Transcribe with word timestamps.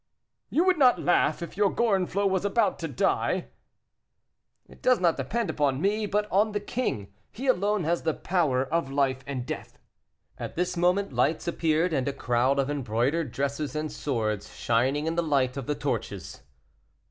"You 0.49 0.63
would 0.65 0.79
not 0.79 0.99
laugh 0.99 1.43
if 1.43 1.55
your 1.55 1.69
Gorenflot 1.69 2.27
was 2.27 2.43
about 2.43 2.79
to 2.79 2.87
die." 2.87 3.49
"It 4.67 4.81
does 4.81 4.99
not 4.99 5.15
depend 5.15 5.51
upon 5.51 5.79
me, 5.79 6.07
but 6.07 6.27
on 6.31 6.53
the 6.53 6.59
king; 6.59 7.13
he 7.31 7.45
alone 7.45 7.83
has 7.83 8.01
the 8.01 8.15
power 8.15 8.63
of 8.65 8.91
life 8.91 9.23
and 9.27 9.45
death." 9.45 9.77
At 10.39 10.55
this 10.55 10.75
moment 10.75 11.13
lights 11.13 11.47
appeared, 11.47 11.93
and 11.93 12.07
a 12.07 12.13
crowd 12.13 12.57
of 12.57 12.67
embroidered 12.67 13.31
dresses 13.31 13.75
and 13.75 13.91
swords 13.91 14.51
shining 14.55 15.05
in 15.05 15.13
the 15.13 15.21
light 15.21 15.55
of 15.55 15.67
the 15.67 15.75
torches. 15.75 16.41